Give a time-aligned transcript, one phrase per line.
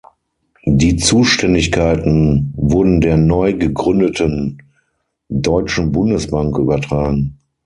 [0.65, 4.63] Die Zuständigkeiten wurden der neu gegründeten
[5.29, 7.37] Deutschen Bundesbank übertragen.